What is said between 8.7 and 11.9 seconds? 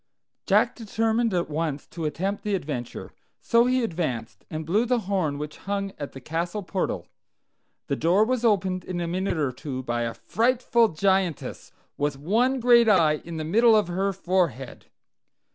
in a minute or two by a frightful Giantess,